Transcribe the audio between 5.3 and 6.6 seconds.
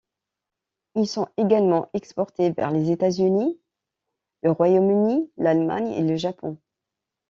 l'Allemagne et le Japon.